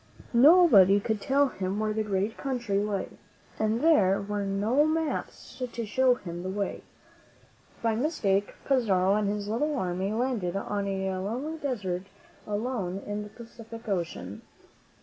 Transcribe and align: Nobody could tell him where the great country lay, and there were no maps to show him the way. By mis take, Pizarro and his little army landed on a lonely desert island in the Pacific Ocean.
Nobody 0.33 0.99
could 0.99 1.21
tell 1.21 1.49
him 1.49 1.77
where 1.79 1.93
the 1.93 2.01
great 2.03 2.35
country 2.35 2.79
lay, 2.79 3.09
and 3.59 3.81
there 3.81 4.19
were 4.19 4.43
no 4.45 4.83
maps 4.83 5.59
to 5.71 5.85
show 5.85 6.15
him 6.15 6.41
the 6.41 6.49
way. 6.49 6.81
By 7.83 7.93
mis 7.93 8.17
take, 8.17 8.55
Pizarro 8.65 9.13
and 9.13 9.29
his 9.29 9.47
little 9.47 9.75
army 9.77 10.11
landed 10.11 10.55
on 10.55 10.87
a 10.87 11.07
lonely 11.19 11.59
desert 11.59 12.07
island 12.47 13.03
in 13.05 13.21
the 13.21 13.29
Pacific 13.29 13.87
Ocean. 13.87 14.41